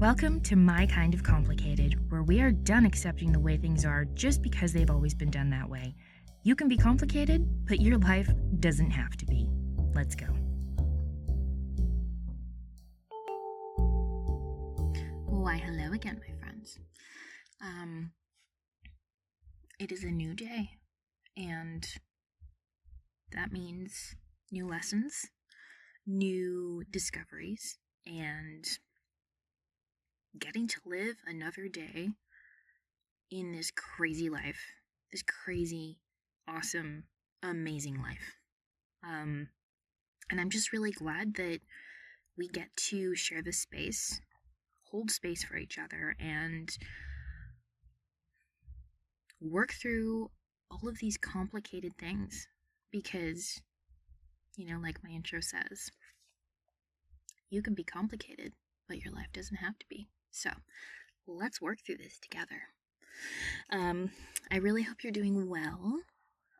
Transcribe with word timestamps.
Welcome 0.00 0.40
to 0.44 0.56
My 0.56 0.86
Kind 0.86 1.12
of 1.12 1.22
Complicated, 1.22 2.10
where 2.10 2.22
we 2.22 2.40
are 2.40 2.50
done 2.50 2.86
accepting 2.86 3.32
the 3.32 3.38
way 3.38 3.58
things 3.58 3.84
are 3.84 4.06
just 4.06 4.40
because 4.40 4.72
they've 4.72 4.88
always 4.88 5.12
been 5.12 5.30
done 5.30 5.50
that 5.50 5.68
way. 5.68 5.94
You 6.42 6.56
can 6.56 6.68
be 6.68 6.78
complicated, 6.78 7.46
but 7.66 7.82
your 7.82 7.98
life 7.98 8.30
doesn't 8.60 8.92
have 8.92 9.14
to 9.18 9.26
be. 9.26 9.46
Let's 9.94 10.14
go. 10.14 10.24
Why, 15.26 15.58
hello 15.58 15.92
again, 15.92 16.18
my 16.26 16.34
friends. 16.38 16.78
Um, 17.60 18.12
it 19.78 19.92
is 19.92 20.02
a 20.02 20.10
new 20.10 20.32
day, 20.32 20.70
and 21.36 21.86
that 23.32 23.52
means 23.52 24.14
new 24.50 24.66
lessons, 24.66 25.26
new 26.06 26.84
discoveries, 26.90 27.76
and 28.06 28.64
getting 30.38 30.68
to 30.68 30.80
live 30.86 31.16
another 31.26 31.68
day 31.68 32.10
in 33.30 33.52
this 33.52 33.70
crazy 33.70 34.28
life, 34.28 34.60
this 35.10 35.22
crazy, 35.22 35.98
awesome, 36.48 37.04
amazing 37.42 38.00
life. 38.00 38.36
Um, 39.04 39.48
and 40.30 40.40
I'm 40.40 40.50
just 40.50 40.72
really 40.72 40.92
glad 40.92 41.34
that 41.34 41.60
we 42.36 42.48
get 42.48 42.68
to 42.76 43.14
share 43.14 43.42
this 43.42 43.58
space, 43.58 44.20
hold 44.90 45.10
space 45.10 45.42
for 45.44 45.56
each 45.56 45.78
other, 45.78 46.16
and 46.20 46.70
work 49.40 49.72
through 49.72 50.30
all 50.70 50.88
of 50.88 50.98
these 50.98 51.16
complicated 51.16 51.92
things 51.98 52.46
because, 52.90 53.60
you 54.56 54.68
know, 54.68 54.78
like 54.80 55.02
my 55.02 55.10
intro 55.10 55.40
says, 55.40 55.90
you 57.48 57.62
can 57.62 57.74
be 57.74 57.84
complicated, 57.84 58.52
but 58.88 58.98
your 58.98 59.12
life 59.12 59.32
doesn't 59.32 59.56
have 59.56 59.78
to 59.78 59.86
be. 59.88 60.08
So 60.30 60.50
let's 61.26 61.60
work 61.60 61.78
through 61.84 61.98
this 61.98 62.18
together. 62.18 62.62
Um, 63.70 64.10
I 64.50 64.56
really 64.56 64.82
hope 64.82 65.02
you're 65.02 65.12
doing 65.12 65.48
well. 65.48 66.00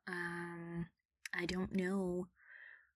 Um, 0.08 0.86
I 1.34 1.46
don't 1.46 1.74
know 1.74 2.26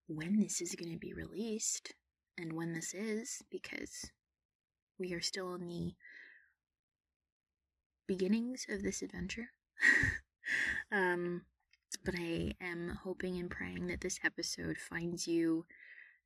when 0.07 0.39
this 0.39 0.61
is 0.61 0.75
going 0.75 0.93
to 0.93 0.99
be 0.99 1.15
released 1.15 1.95
and 2.39 2.53
when 2.53 2.73
this 2.73 2.93
is 2.95 3.43
because 3.51 4.11
we 4.99 5.13
are 5.13 5.21
still 5.21 5.55
in 5.55 5.67
the 5.67 5.95
beginnings 8.07 8.67
of 8.69 8.83
this 8.83 9.03
adventure. 9.03 9.51
um, 10.93 11.43
but 12.05 12.15
I 12.19 12.53
am 12.61 12.99
hoping 13.03 13.39
and 13.39 13.51
praying 13.51 13.87
that 13.87 14.01
this 14.01 14.19
episode 14.25 14.77
finds 14.77 15.27
you 15.27 15.65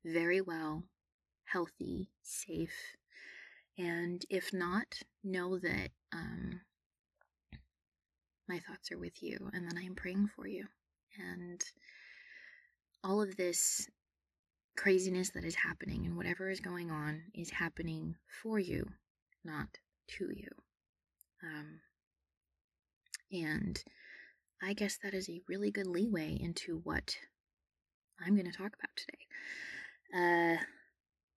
very 0.03 0.41
well, 0.41 0.83
healthy, 1.45 2.09
safe, 2.21 2.95
and 3.79 4.25
if 4.29 4.53
not, 4.53 4.99
know 5.23 5.57
that 5.57 5.91
um, 6.11 6.59
my 8.49 8.59
thoughts 8.59 8.91
are 8.91 8.97
with 8.97 9.23
you 9.23 9.49
and 9.53 9.65
that 9.65 9.77
I 9.77 9.83
am 9.83 9.95
praying 9.95 10.29
for 10.35 10.45
you. 10.47 10.65
And 11.17 11.61
all 13.05 13.21
of 13.21 13.37
this 13.37 13.87
craziness 14.75 15.29
that 15.29 15.45
is 15.45 15.55
happening 15.55 16.05
and 16.05 16.17
whatever 16.17 16.49
is 16.49 16.59
going 16.59 16.91
on 16.91 17.21
is 17.33 17.51
happening 17.51 18.15
for 18.43 18.59
you, 18.59 18.85
not 19.45 19.69
to 20.17 20.25
you. 20.35 20.49
Um, 21.41 21.79
and 23.31 23.81
I 24.61 24.73
guess 24.73 24.97
that 25.03 25.13
is 25.13 25.29
a 25.29 25.41
really 25.47 25.71
good 25.71 25.87
leeway 25.87 26.37
into 26.37 26.81
what 26.83 27.15
I'm 28.19 28.35
going 28.35 28.51
to 28.51 28.57
talk 28.57 28.73
about 28.77 28.97
today. 28.97 30.57
Uh, 30.59 30.63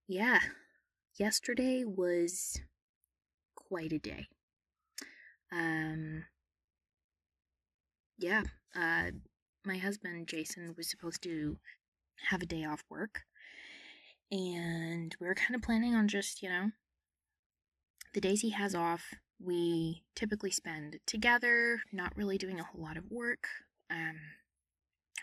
yeah, 0.08 0.40
yesterday 1.18 1.84
was 1.84 2.60
quite 3.54 3.92
a 3.92 3.98
day. 3.98 4.26
Um, 5.52 6.24
yeah, 8.18 8.42
uh, 8.74 9.10
my 9.64 9.78
husband 9.78 10.26
Jason 10.26 10.74
was 10.76 10.88
supposed 10.90 11.22
to 11.22 11.58
have 12.30 12.42
a 12.42 12.46
day 12.46 12.64
off 12.64 12.84
work, 12.88 13.22
and 14.30 15.14
we 15.20 15.26
were 15.26 15.34
kind 15.34 15.54
of 15.54 15.62
planning 15.62 15.94
on 15.94 16.08
just, 16.08 16.42
you 16.42 16.48
know, 16.48 16.70
the 18.14 18.20
days 18.20 18.40
he 18.40 18.50
has 18.50 18.74
off, 18.74 19.04
we 19.40 20.04
typically 20.14 20.50
spend 20.50 20.98
together, 21.06 21.80
not 21.92 22.16
really 22.16 22.38
doing 22.38 22.60
a 22.60 22.64
whole 22.64 22.82
lot 22.82 22.96
of 22.96 23.10
work. 23.10 23.46
Um, 23.90 24.16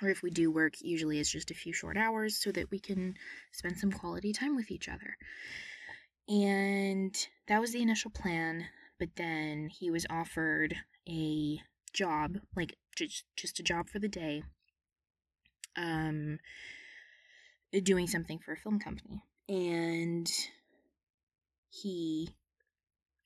or 0.01 0.09
if 0.09 0.21
we 0.21 0.29
do 0.29 0.51
work, 0.51 0.73
usually 0.81 1.19
it's 1.19 1.31
just 1.31 1.51
a 1.51 1.55
few 1.55 1.73
short 1.73 1.97
hours 1.97 2.37
so 2.37 2.51
that 2.51 2.71
we 2.71 2.79
can 2.79 3.15
spend 3.51 3.77
some 3.77 3.91
quality 3.91 4.33
time 4.33 4.55
with 4.55 4.71
each 4.71 4.87
other. 4.87 5.17
And 6.29 7.15
that 7.47 7.59
was 7.59 7.71
the 7.71 7.81
initial 7.81 8.11
plan, 8.11 8.67
but 8.99 9.09
then 9.15 9.69
he 9.69 9.89
was 9.89 10.05
offered 10.11 10.75
a 11.09 11.59
job, 11.91 12.37
like 12.55 12.77
just 12.95 13.23
just 13.35 13.59
a 13.59 13.63
job 13.63 13.89
for 13.89 13.97
the 13.97 14.07
day. 14.07 14.43
Um 15.75 16.37
doing 17.83 18.07
something 18.07 18.37
for 18.39 18.53
a 18.53 18.57
film 18.57 18.79
company. 18.79 19.23
And 19.47 20.29
he 21.71 22.29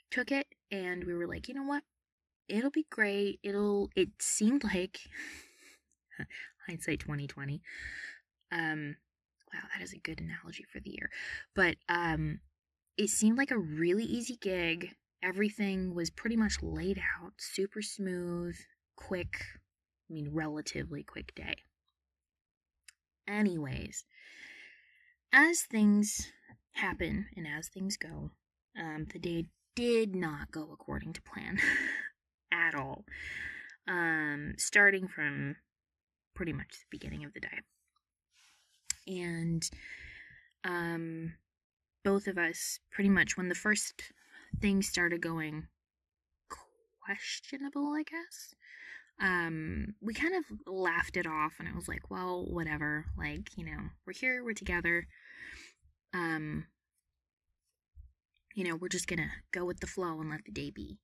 took 0.09 0.31
it 0.31 0.47
and 0.71 1.03
we 1.03 1.13
were 1.13 1.27
like, 1.27 1.49
"You 1.49 1.55
know 1.55 1.63
what? 1.63 1.83
It'll 2.47 2.71
be 2.71 2.85
great. 2.89 3.39
It'll 3.43 3.89
it 3.97 4.09
seemed 4.21 4.63
like 4.63 4.99
hindsight 6.67 7.01
2020. 7.01 7.61
Um 8.49 8.95
wow, 9.53 9.61
that 9.73 9.83
is 9.83 9.93
a 9.93 9.99
good 9.99 10.21
analogy 10.21 10.63
for 10.71 10.79
the 10.79 10.91
year. 10.91 11.09
But 11.53 11.75
um 11.89 12.39
it 12.97 13.09
seemed 13.09 13.37
like 13.37 13.51
a 13.51 13.57
really 13.57 14.03
easy 14.03 14.37
gig. 14.41 14.95
Everything 15.23 15.95
was 15.95 16.09
pretty 16.09 16.35
much 16.35 16.61
laid 16.61 16.97
out, 16.97 17.33
super 17.37 17.81
smooth, 17.81 18.55
quick, 18.95 19.37
I 20.09 20.13
mean, 20.13 20.29
relatively 20.31 21.03
quick 21.03 21.33
day. 21.33 21.55
Anyways, 23.27 24.03
as 25.31 25.61
things 25.61 26.31
happen 26.73 27.27
and 27.35 27.47
as 27.47 27.69
things 27.69 27.97
go, 27.97 28.31
um, 28.77 29.07
the 29.11 29.19
day 29.19 29.45
did 29.75 30.15
not 30.15 30.51
go 30.51 30.69
according 30.71 31.13
to 31.13 31.21
plan 31.21 31.57
at 32.51 32.75
all. 32.75 33.05
Um, 33.87 34.53
starting 34.57 35.07
from 35.07 35.55
pretty 36.35 36.53
much 36.53 36.69
the 36.71 36.97
beginning 36.97 37.25
of 37.25 37.33
the 37.33 37.39
day. 37.39 37.59
And 39.07 39.69
um, 40.63 41.33
both 42.03 42.27
of 42.27 42.37
us 42.37 42.79
pretty 42.91 43.09
much 43.09 43.37
when 43.37 43.49
the 43.49 43.55
first 43.55 44.11
things 44.61 44.87
started 44.87 45.21
going 45.21 45.67
questionable, 47.05 47.93
I 47.93 48.03
guess. 48.03 48.55
Um, 49.21 49.95
we 50.01 50.13
kind 50.13 50.33
of 50.35 50.43
laughed 50.67 51.17
it 51.17 51.27
off 51.27 51.53
and 51.59 51.67
it 51.67 51.75
was 51.75 51.87
like, 51.87 52.09
well, 52.09 52.45
whatever. 52.45 53.05
Like, 53.17 53.51
you 53.55 53.65
know, 53.65 53.89
we're 54.05 54.13
here, 54.13 54.43
we're 54.43 54.53
together. 54.53 55.07
Um, 56.13 56.65
you 58.55 58.63
know, 58.63 58.75
we're 58.75 58.89
just 58.89 59.07
gonna 59.07 59.31
go 59.51 59.65
with 59.65 59.79
the 59.79 59.87
flow 59.87 60.19
and 60.19 60.29
let 60.29 60.45
the 60.45 60.51
day 60.51 60.69
be. 60.69 60.99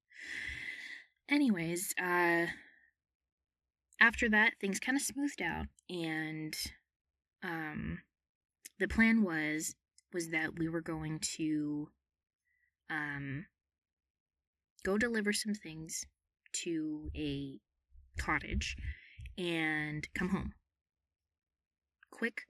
Anyways, 1.30 1.94
uh, 2.02 2.48
after 4.00 4.30
that, 4.30 4.54
things 4.60 4.80
kind 4.80 4.96
of 4.96 5.02
smoothed 5.02 5.42
out, 5.42 5.68
and 5.90 6.56
um, 7.44 8.00
the 8.80 8.88
plan 8.88 9.24
was 9.24 9.76
was 10.14 10.30
that 10.30 10.58
we 10.58 10.68
were 10.68 10.82
going 10.82 11.20
to 11.20 11.90
um, 12.90 13.46
go 14.84 14.98
deliver 14.98 15.34
some 15.34 15.54
things 15.54 16.06
to 16.52 17.10
a 17.16 17.60
cottage 18.18 18.76
and 19.38 20.08
come 20.14 20.30
home. 20.30 20.54
Quick, 22.12 22.42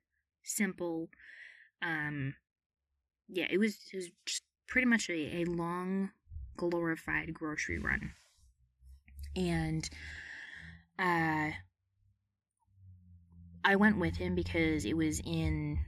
simple. 0.44 1.10
Um, 1.82 2.36
yeah, 3.28 3.46
it 3.50 3.58
was, 3.58 3.78
it 3.94 3.98
was 3.98 4.10
just 4.26 4.44
pretty 4.68 4.88
much 4.88 5.10
a, 5.10 5.42
a 5.42 5.46
long, 5.46 6.12
glorified 6.58 7.34
grocery 7.34 7.80
run. 7.80 8.14
And 9.36 9.88
uh, 10.98 11.52
I 13.64 13.76
went 13.76 14.00
with 14.00 14.18
him 14.18 14.36
because 14.36 14.86
it 14.86 14.98
was 14.98 15.22
in 15.26 15.80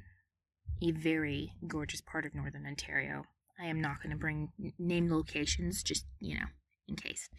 a 0.82 0.92
very 0.92 1.54
gorgeous 1.68 2.02
part 2.02 2.26
of 2.26 2.36
northern 2.36 2.66
Ontario. 2.66 3.24
I 3.60 3.66
am 3.66 3.82
not 3.82 4.02
going 4.02 4.12
to 4.12 4.18
bring 4.18 4.50
name 4.80 5.12
locations, 5.12 5.84
just, 5.84 6.06
you 6.20 6.36
know, 6.36 6.46
in 6.88 6.96
case. 6.96 7.30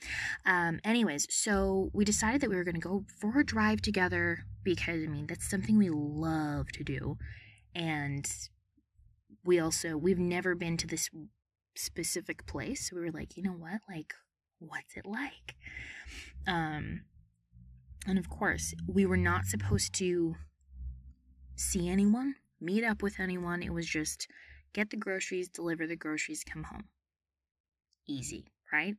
Um, 0.46 0.80
anyways, 0.84 1.26
so 1.34 1.90
we 1.92 2.04
decided 2.04 2.40
that 2.40 2.50
we 2.50 2.56
were 2.56 2.64
going 2.64 2.76
to 2.76 2.80
go 2.80 3.04
for 3.20 3.40
a 3.40 3.44
drive 3.44 3.82
together 3.82 4.44
because, 4.62 5.02
I 5.02 5.08
mean, 5.08 5.26
that's 5.26 5.50
something 5.50 5.76
we 5.76 5.90
love 5.90 6.68
to 6.72 6.84
do. 6.84 7.18
And 7.74 8.30
we 9.44 9.58
also, 9.58 9.96
we've 9.96 10.18
never 10.18 10.54
been 10.54 10.76
to 10.76 10.86
this 10.86 11.10
specific 11.74 12.46
place. 12.46 12.88
So 12.88 12.96
we 12.96 13.02
were 13.02 13.10
like, 13.10 13.36
you 13.36 13.42
know 13.42 13.50
what? 13.50 13.80
Like, 13.88 14.14
what's 14.60 14.96
it 14.96 15.06
like? 15.06 15.56
Um, 16.46 17.02
and 18.06 18.18
of 18.18 18.28
course, 18.28 18.74
we 18.86 19.06
were 19.06 19.16
not 19.16 19.46
supposed 19.46 19.92
to 19.94 20.36
see 21.56 21.88
anyone 21.88 22.36
meet 22.62 22.84
up 22.84 23.02
with 23.02 23.20
anyone. 23.20 23.62
It 23.62 23.72
was 23.72 23.86
just 23.86 24.28
get 24.72 24.90
the 24.90 24.96
groceries, 24.96 25.48
deliver 25.48 25.86
the 25.86 25.96
groceries, 25.96 26.44
come 26.44 26.64
home. 26.64 26.84
easy, 28.08 28.46
right? 28.72 28.96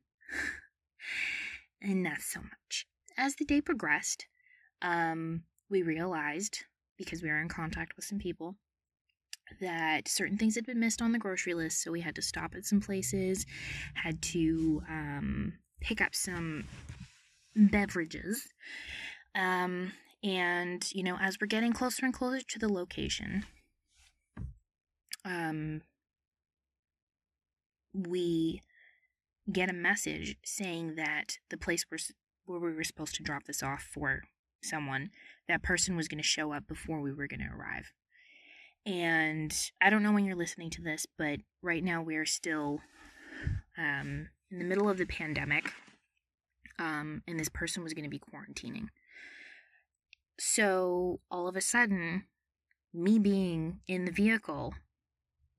and 1.81 2.03
not 2.03 2.21
so 2.21 2.39
much. 2.39 2.87
As 3.17 3.35
the 3.35 3.45
day 3.45 3.61
progressed, 3.61 4.27
um, 4.81 5.43
we 5.69 5.81
realized, 5.81 6.63
because 6.97 7.21
we 7.21 7.29
were 7.29 7.41
in 7.41 7.49
contact 7.49 7.95
with 7.95 8.05
some 8.05 8.19
people, 8.19 8.55
that 9.59 10.07
certain 10.07 10.37
things 10.37 10.55
had 10.55 10.65
been 10.65 10.79
missed 10.79 11.01
on 11.01 11.11
the 11.11 11.19
grocery 11.19 11.53
list, 11.53 11.81
so 11.83 11.91
we 11.91 12.01
had 12.01 12.15
to 12.15 12.21
stop 12.21 12.55
at 12.55 12.65
some 12.65 12.81
places, 12.81 13.45
had 13.93 14.21
to 14.21 14.81
um, 14.89 15.53
pick 15.81 16.01
up 16.01 16.15
some 16.15 16.65
beverages. 17.55 18.47
Um, 19.35 19.91
and, 20.23 20.87
you 20.93 21.03
know, 21.03 21.17
as 21.19 21.37
we're 21.39 21.47
getting 21.47 21.73
closer 21.73 22.05
and 22.05 22.13
closer 22.13 22.43
to 22.47 22.59
the 22.59 22.71
location, 22.71 23.45
um, 25.25 25.81
we 27.93 28.61
get 29.51 29.69
a 29.69 29.73
message 29.73 30.37
saying 30.43 30.95
that 30.95 31.37
the 31.49 31.57
place 31.57 31.85
where, 31.89 31.99
where 32.45 32.59
we 32.59 32.75
were 32.75 32.83
supposed 32.83 33.15
to 33.15 33.23
drop 33.23 33.43
this 33.43 33.61
off 33.61 33.83
for 33.83 34.23
someone, 34.61 35.09
that 35.47 35.63
person 35.63 35.95
was 35.95 36.07
going 36.07 36.21
to 36.21 36.27
show 36.27 36.53
up 36.53 36.67
before 36.67 37.01
we 37.01 37.11
were 37.11 37.27
going 37.27 37.41
to 37.41 37.55
arrive. 37.55 37.91
And 38.85 39.53
I 39.81 39.89
don't 39.89 40.03
know 40.03 40.11
when 40.11 40.25
you're 40.25 40.35
listening 40.35 40.69
to 40.71 40.81
this, 40.81 41.05
but 41.17 41.39
right 41.61 41.83
now 41.83 42.01
we're 42.01 42.25
still 42.25 42.79
um, 43.77 44.29
in 44.51 44.59
the 44.59 44.65
middle 44.65 44.89
of 44.89 44.97
the 44.97 45.05
pandemic, 45.05 45.71
um, 46.79 47.23
and 47.27 47.39
this 47.39 47.49
person 47.49 47.83
was 47.83 47.93
going 47.93 48.03
to 48.03 48.09
be 48.09 48.19
quarantining. 48.19 48.87
So 50.39 51.19
all 51.31 51.47
of 51.47 51.55
a 51.55 51.61
sudden, 51.61 52.25
me 52.93 53.19
being 53.19 53.79
in 53.87 54.05
the 54.05 54.11
vehicle 54.11 54.73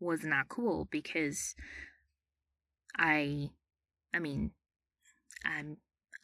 was 0.04 0.24
not 0.24 0.48
cool 0.48 0.88
because 0.90 1.54
I, 2.96 3.50
I 4.14 4.18
mean, 4.18 4.52
I'm 5.44 5.78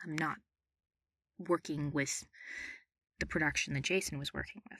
I'm 0.04 0.16
not 0.16 0.36
working 1.38 1.90
with 1.92 2.24
the 3.18 3.26
production 3.26 3.74
that 3.74 3.82
Jason 3.82 4.18
was 4.18 4.32
working 4.32 4.62
with. 4.70 4.78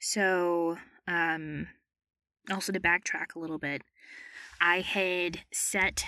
So, 0.00 0.76
um, 1.06 1.68
also 2.50 2.72
to 2.72 2.80
backtrack 2.80 3.34
a 3.34 3.38
little 3.38 3.58
bit, 3.58 3.82
I 4.60 4.80
had 4.80 5.40
set 5.52 6.04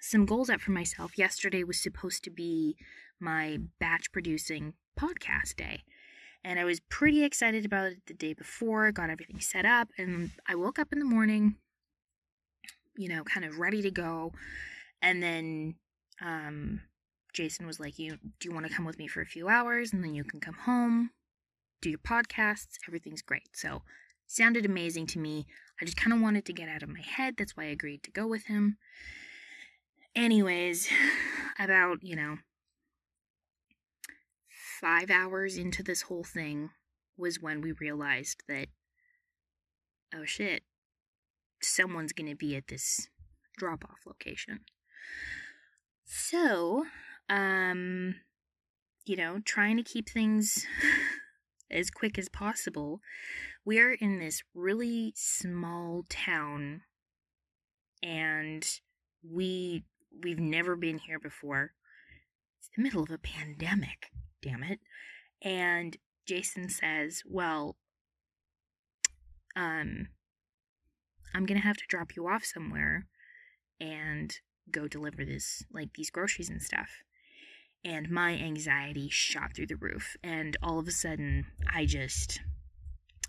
some 0.00 0.26
goals 0.26 0.50
up 0.50 0.60
for 0.60 0.72
myself. 0.72 1.16
Yesterday 1.16 1.64
was 1.64 1.80
supposed 1.80 2.24
to 2.24 2.30
be 2.30 2.76
my 3.20 3.58
batch 3.78 4.10
producing 4.12 4.74
podcast 4.98 5.56
day. 5.56 5.82
And 6.44 6.58
I 6.58 6.64
was 6.64 6.80
pretty 6.88 7.24
excited 7.24 7.64
about 7.64 7.92
it 7.92 8.06
the 8.06 8.14
day 8.14 8.32
before, 8.32 8.92
got 8.92 9.10
everything 9.10 9.40
set 9.40 9.64
up, 9.64 9.88
and 9.98 10.30
I 10.46 10.54
woke 10.54 10.78
up 10.78 10.92
in 10.92 10.98
the 10.98 11.04
morning, 11.04 11.56
you 12.96 13.08
know, 13.08 13.24
kind 13.24 13.44
of 13.44 13.58
ready 13.58 13.82
to 13.82 13.90
go. 13.90 14.32
And 15.02 15.22
then 15.22 15.74
um, 16.20 16.80
Jason 17.32 17.66
was 17.66 17.80
like, 17.80 17.98
"You 17.98 18.18
do 18.40 18.48
you 18.48 18.52
want 18.52 18.66
to 18.66 18.72
come 18.72 18.84
with 18.84 18.98
me 18.98 19.06
for 19.06 19.20
a 19.20 19.26
few 19.26 19.48
hours, 19.48 19.92
and 19.92 20.02
then 20.02 20.14
you 20.14 20.24
can 20.24 20.40
come 20.40 20.54
home, 20.54 21.10
do 21.80 21.90
your 21.90 21.98
podcasts. 21.98 22.78
Everything's 22.86 23.22
great." 23.22 23.50
So 23.54 23.82
sounded 24.26 24.66
amazing 24.66 25.06
to 25.08 25.18
me. 25.18 25.46
I 25.80 25.84
just 25.84 25.96
kind 25.96 26.12
of 26.12 26.20
wanted 26.20 26.44
to 26.46 26.52
get 26.52 26.68
out 26.68 26.82
of 26.82 26.88
my 26.88 27.02
head. 27.02 27.34
That's 27.36 27.56
why 27.56 27.64
I 27.64 27.68
agreed 27.68 28.02
to 28.04 28.10
go 28.10 28.26
with 28.26 28.46
him. 28.46 28.78
Anyways, 30.14 30.88
about 31.58 31.98
you 32.02 32.16
know 32.16 32.38
five 34.80 35.10
hours 35.10 35.56
into 35.56 35.82
this 35.82 36.02
whole 36.02 36.24
thing 36.24 36.70
was 37.16 37.40
when 37.40 37.60
we 37.60 37.72
realized 37.72 38.42
that 38.48 38.68
oh 40.14 40.24
shit, 40.24 40.62
someone's 41.62 42.12
gonna 42.12 42.36
be 42.36 42.56
at 42.56 42.68
this 42.68 43.08
drop 43.56 43.84
off 43.84 44.06
location. 44.06 44.60
So, 46.04 46.86
um, 47.28 48.16
you 49.04 49.16
know, 49.16 49.40
trying 49.44 49.76
to 49.76 49.82
keep 49.82 50.08
things 50.08 50.66
as 51.70 51.90
quick 51.90 52.18
as 52.18 52.28
possible. 52.28 53.00
We're 53.64 53.92
in 53.92 54.18
this 54.18 54.42
really 54.54 55.12
small 55.16 56.04
town 56.08 56.82
and 58.02 58.66
we 59.22 59.84
we've 60.22 60.38
never 60.38 60.76
been 60.76 60.98
here 60.98 61.18
before. 61.18 61.72
It's 62.58 62.70
the 62.74 62.82
middle 62.82 63.02
of 63.02 63.10
a 63.10 63.18
pandemic, 63.18 64.10
damn 64.42 64.62
it. 64.62 64.80
And 65.42 65.96
Jason 66.26 66.68
says, 66.68 67.22
"Well, 67.26 67.76
um 69.56 70.08
I'm 71.34 71.46
to 71.46 71.54
have 71.58 71.76
to 71.76 71.84
drop 71.88 72.16
you 72.16 72.26
off 72.26 72.44
somewhere 72.44 73.06
and 73.80 74.34
go 74.70 74.88
deliver 74.88 75.24
this 75.24 75.62
like 75.72 75.90
these 75.94 76.10
groceries 76.10 76.50
and 76.50 76.62
stuff." 76.62 76.88
and 77.84 78.10
my 78.10 78.32
anxiety 78.32 79.08
shot 79.08 79.54
through 79.54 79.66
the 79.66 79.76
roof. 79.76 80.16
And 80.22 80.56
all 80.62 80.78
of 80.78 80.88
a 80.88 80.92
sudden, 80.92 81.46
I 81.72 81.86
just. 81.86 82.40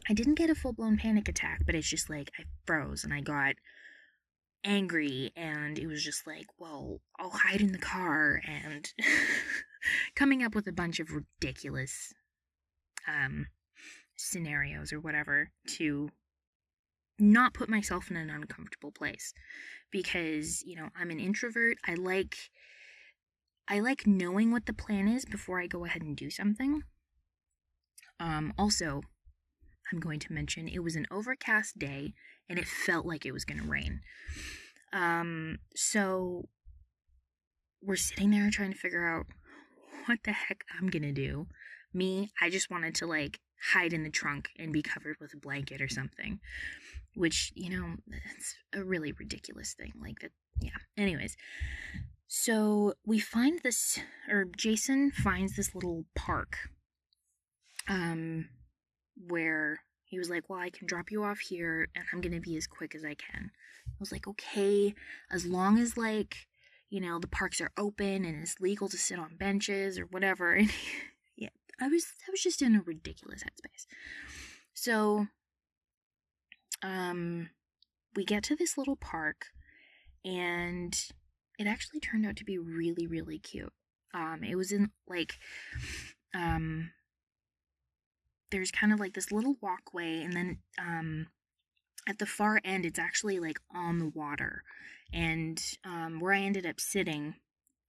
I 0.09 0.13
didn't 0.13 0.35
get 0.35 0.50
a 0.50 0.55
full 0.55 0.73
blown 0.73 0.97
panic 0.97 1.27
attack, 1.29 1.62
but 1.65 1.75
it's 1.75 1.89
just 1.89 2.09
like 2.09 2.31
I 2.39 2.44
froze 2.65 3.03
and 3.03 3.13
I 3.13 3.21
got 3.21 3.55
angry 4.63 5.31
and 5.35 5.77
it 5.77 5.85
was 5.85 6.03
just 6.03 6.25
like, 6.25 6.47
well, 6.57 7.00
I'll 7.19 7.29
hide 7.29 7.62
in 7.62 7.73
the 7.73 7.77
car 7.77 8.41
and 8.47 8.91
coming 10.15 10.43
up 10.43 10.55
with 10.55 10.67
a 10.67 10.73
bunch 10.73 10.99
of 10.99 11.09
ridiculous 11.11 12.13
um 13.07 13.47
scenarios 14.15 14.91
or 14.91 14.99
whatever 14.99 15.49
to 15.65 16.09
not 17.19 17.53
put 17.53 17.69
myself 17.69 18.09
in 18.09 18.17
an 18.17 18.29
uncomfortable 18.29 18.91
place 18.91 19.33
because, 19.91 20.63
you 20.65 20.75
know, 20.75 20.89
I'm 20.97 21.11
an 21.11 21.19
introvert. 21.19 21.77
I 21.85 21.95
like 21.95 22.35
I 23.67 23.79
like 23.81 24.07
knowing 24.07 24.51
what 24.51 24.65
the 24.65 24.73
plan 24.73 25.07
is 25.07 25.25
before 25.25 25.61
I 25.61 25.67
go 25.67 25.85
ahead 25.85 26.01
and 26.01 26.15
do 26.15 26.31
something. 26.31 26.81
Um, 28.19 28.51
also, 28.57 29.01
I'm 29.91 29.99
going 29.99 30.19
to 30.19 30.33
mention 30.33 30.67
it 30.67 30.83
was 30.83 30.95
an 30.95 31.05
overcast 31.11 31.77
day 31.77 32.13
and 32.49 32.57
it 32.57 32.67
felt 32.67 33.05
like 33.05 33.25
it 33.25 33.31
was 33.31 33.45
going 33.45 33.61
to 33.61 33.67
rain. 33.67 34.01
Um, 34.91 35.59
so 35.75 36.45
we're 37.81 37.95
sitting 37.95 38.31
there 38.31 38.49
trying 38.49 38.73
to 38.73 38.77
figure 38.77 39.07
out 39.07 39.27
what 40.09 40.23
the 40.23 40.31
heck 40.31 40.65
I'm 40.77 40.89
going 40.89 41.03
to 41.03 41.11
do. 41.11 41.47
Me, 41.94 42.31
I 42.41 42.50
just 42.50 42.69
wanted 42.69 42.95
to 42.95 43.06
like 43.06 43.39
hide 43.73 43.94
in 43.94 44.03
the 44.03 44.09
trunk 44.09 44.50
and 44.57 44.73
be 44.73 44.81
covered 44.81 45.17
with 45.19 45.33
a 45.33 45.38
blanket 45.38 45.81
or 45.81 45.88
something, 45.88 46.39
which, 47.15 47.51
you 47.56 47.69
know, 47.69 47.95
it's 48.35 48.56
a 48.73 48.83
really 48.83 49.11
ridiculous 49.11 49.73
thing. 49.73 49.94
Like 50.01 50.19
that, 50.21 50.31
yeah. 50.59 50.77
Anyways, 50.98 51.38
so 52.27 52.93
we 53.05 53.19
find 53.19 53.60
this, 53.63 54.00
or 54.29 54.45
Jason 54.45 55.12
finds 55.12 55.55
this 55.55 55.74
little 55.75 56.05
park, 56.15 56.57
um, 57.88 58.50
where 59.27 59.79
he 60.05 60.17
was 60.17 60.29
like, 60.29 60.50
Well, 60.50 60.60
I 60.60 60.69
can 60.69 60.88
drop 60.88 61.12
you 61.12 61.24
off 61.24 61.39
here 61.39 61.88
and 61.95 62.05
I'm 62.12 62.22
gonna 62.22 62.39
be 62.39 62.57
as 62.57 62.67
quick 62.67 62.95
as 62.95 63.03
I 63.03 63.13
can. 63.15 63.51
I 63.88 63.95
was 64.00 64.12
like, 64.12 64.27
Okay, 64.27 64.95
as 65.31 65.45
long 65.45 65.77
as, 65.77 65.98
like, 65.98 66.49
you 66.89 67.00
know, 67.00 67.19
the 67.19 67.27
parks 67.27 67.62
are 67.62 67.72
open 67.77 68.25
and 68.25 68.41
it's 68.41 68.60
legal 68.60 68.89
to 68.89 68.98
sit 68.98 69.19
on 69.19 69.36
benches 69.38 70.00
or 70.00 70.05
whatever. 70.05 70.55
And 70.60 70.72
yeah, 71.38 71.50
I 71.79 71.88
was, 71.88 72.05
I 72.27 72.31
was 72.31 72.41
just 72.41 72.62
in 72.62 72.75
a 72.75 72.81
ridiculous 72.81 73.43
headspace. 73.43 73.86
So, 74.74 75.27
um, 76.81 77.50
we 78.15 78.25
get 78.25 78.43
to 78.43 78.55
this 78.55 78.77
little 78.77 78.96
park 78.96 79.48
and 80.25 80.98
it 81.58 81.67
actually 81.67 82.00
turned 82.00 82.25
out 82.25 82.36
to 82.38 82.46
be 82.46 82.58
really, 82.58 83.08
really 83.08 83.39
cute. 83.39 83.74
Um, 84.13 84.43
it 84.43 84.55
was 84.55 84.72
in 84.72 84.91
like, 85.08 85.34
um, 86.34 86.91
there's 88.51 88.72
kind 88.72 88.91
of 88.91 89.00
like 89.00 89.13
this 89.13 89.31
little 89.31 89.55
walkway, 89.62 90.24
and 90.24 90.34
then 90.34 90.58
um, 90.79 91.27
at 92.10 92.18
the 92.18 92.25
far 92.25 92.60
end, 92.66 92.86
it's 92.86 93.00
actually 93.00 93.39
like 93.39 93.60
on 93.74 94.00
the 94.00 94.12
water. 94.13 94.63
And 95.13 95.63
um, 95.86 96.20
where 96.20 96.34
I 96.34 96.39
ended 96.39 96.66
up 96.66 96.80
sitting, 96.80 97.36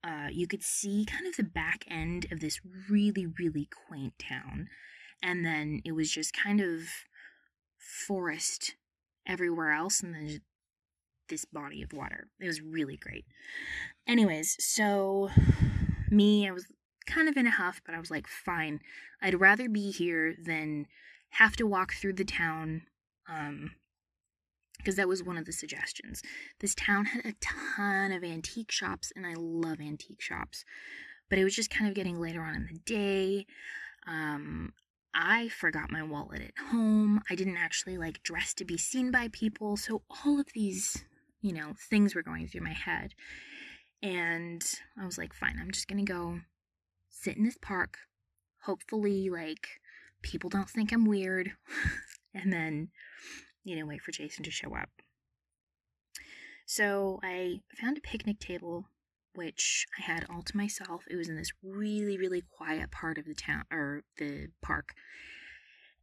uh, 0.03 0.27
you 0.31 0.47
could 0.47 0.63
see 0.63 1.05
kind 1.05 1.25
of 1.25 1.35
the 1.35 1.43
back 1.43 1.83
end 1.89 2.27
of 2.31 2.39
this 2.39 2.61
really, 2.89 3.25
really 3.25 3.67
quaint 3.87 4.13
town. 4.19 4.67
And 5.23 5.43
then 5.43 5.81
it 5.83 5.93
was 5.93 6.11
just 6.11 6.33
kind 6.33 6.61
of 6.61 6.81
forest 7.77 8.75
everywhere 9.27 9.71
else, 9.71 10.01
and 10.01 10.13
then 10.13 10.41
this 11.29 11.45
body 11.45 11.81
of 11.81 11.93
water. 11.93 12.27
It 12.39 12.47
was 12.47 12.61
really 12.61 12.97
great. 12.97 13.25
Anyways, 14.07 14.55
so 14.59 15.29
me, 16.09 16.47
I 16.47 16.51
was 16.51 16.65
kind 17.07 17.27
of 17.27 17.37
in 17.37 17.47
a 17.47 17.51
huff, 17.51 17.81
but 17.85 17.95
I 17.95 17.99
was 17.99 18.11
like, 18.11 18.27
fine. 18.27 18.81
I'd 19.21 19.39
rather 19.39 19.69
be 19.69 19.91
here 19.91 20.35
than 20.43 20.87
have 21.31 21.55
to 21.57 21.67
walk 21.67 21.93
through 21.93 22.13
the 22.13 22.25
town. 22.25 22.83
Um, 23.29 23.71
because 24.81 24.95
that 24.95 25.07
was 25.07 25.23
one 25.23 25.37
of 25.37 25.45
the 25.45 25.53
suggestions. 25.53 26.21
This 26.59 26.75
town 26.75 27.05
had 27.05 27.25
a 27.25 27.35
ton 27.41 28.11
of 28.11 28.23
antique 28.23 28.71
shops, 28.71 29.11
and 29.15 29.25
I 29.25 29.33
love 29.37 29.79
antique 29.79 30.21
shops. 30.21 30.65
But 31.29 31.39
it 31.39 31.43
was 31.43 31.55
just 31.55 31.69
kind 31.69 31.87
of 31.87 31.95
getting 31.95 32.19
later 32.19 32.41
on 32.41 32.55
in 32.55 32.67
the 32.71 32.79
day. 32.79 33.45
Um, 34.07 34.73
I 35.13 35.49
forgot 35.49 35.91
my 35.91 36.03
wallet 36.03 36.41
at 36.41 36.71
home. 36.71 37.21
I 37.29 37.35
didn't 37.35 37.57
actually 37.57 37.97
like 37.97 38.23
dress 38.23 38.53
to 38.55 38.65
be 38.65 38.77
seen 38.77 39.11
by 39.11 39.29
people. 39.31 39.77
So 39.77 40.03
all 40.25 40.39
of 40.39 40.47
these 40.53 41.03
you 41.41 41.53
know, 41.53 41.73
things 41.89 42.15
were 42.15 42.23
going 42.23 42.47
through 42.47 42.61
my 42.61 42.73
head. 42.73 43.13
And 44.01 44.63
I 44.99 45.05
was 45.05 45.17
like, 45.17 45.33
fine, 45.33 45.57
I'm 45.59 45.71
just 45.71 45.87
gonna 45.87 46.03
go 46.03 46.39
sit 47.09 47.37
in 47.37 47.43
this 47.43 47.57
park. 47.61 47.97
Hopefully, 48.63 49.29
like, 49.29 49.67
people 50.21 50.49
don't 50.49 50.69
think 50.69 50.91
I'm 50.91 51.05
weird. 51.05 51.53
and 52.33 52.53
then, 52.53 52.89
you 53.63 53.75
know, 53.75 53.85
wait 53.85 54.01
for 54.01 54.11
Jason 54.11 54.43
to 54.43 54.51
show 54.51 54.75
up. 54.75 54.89
So 56.65 57.19
I 57.23 57.61
found 57.79 57.97
a 57.97 58.01
picnic 58.01 58.39
table, 58.39 58.85
which 59.33 59.85
I 59.99 60.03
had 60.03 60.25
all 60.29 60.41
to 60.41 60.57
myself. 60.57 61.03
It 61.09 61.15
was 61.15 61.29
in 61.29 61.35
this 61.35 61.51
really, 61.63 62.17
really 62.17 62.43
quiet 62.57 62.91
part 62.91 63.17
of 63.17 63.25
the 63.25 63.35
town 63.35 63.65
or 63.71 64.03
the 64.17 64.47
park. 64.61 64.93